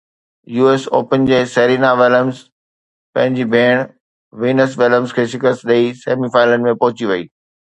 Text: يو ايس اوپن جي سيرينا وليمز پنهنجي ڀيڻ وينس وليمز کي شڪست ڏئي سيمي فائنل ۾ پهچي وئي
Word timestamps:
يو 0.55 0.65
ايس 0.71 0.83
اوپن 0.95 1.21
جي 1.31 1.39
سيرينا 1.53 1.89
وليمز 1.99 2.37
پنهنجي 3.13 3.45
ڀيڻ 3.53 3.77
وينس 4.45 4.71
وليمز 4.83 5.09
کي 5.19 5.29
شڪست 5.35 5.71
ڏئي 5.73 5.85
سيمي 6.05 6.35
فائنل 6.39 6.67
۾ 6.71 6.79
پهچي 6.85 7.13
وئي 7.13 7.29